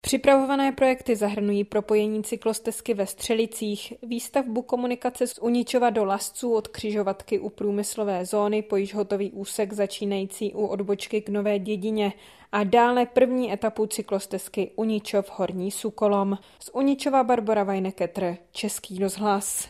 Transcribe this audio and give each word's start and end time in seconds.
Připravované 0.00 0.72
projekty 0.72 1.16
zahrnují 1.16 1.64
propojení 1.64 2.22
cyklostezky 2.24 2.94
ve 2.94 3.06
Střelicích, 3.06 3.92
výstavbu 4.02 4.62
komunikace 4.62 5.26
z 5.26 5.38
Uničova 5.38 5.90
do 5.90 6.04
Lasců 6.04 6.54
od 6.54 6.68
křižovatky 6.68 7.38
u 7.38 7.48
průmyslové 7.48 8.26
zóny 8.26 8.62
po 8.62 8.76
již 8.76 8.94
hotový 8.94 9.30
úsek 9.30 9.72
začínající 9.72 10.54
u 10.54 10.66
odbočky 10.66 11.20
k 11.20 11.28
Nové 11.28 11.58
dědině 11.58 12.12
a 12.52 12.64
dále 12.64 13.06
první 13.06 13.52
etapu 13.52 13.86
cyklostezky 13.86 14.70
Uničov 14.76 15.30
Horní 15.34 15.70
Sukolom. 15.70 16.38
Z 16.58 16.70
Uničova 16.72 17.24
Barbara 17.24 17.64
Vajneketr, 17.64 18.36
Český 18.52 18.98
rozhlas. 18.98 19.66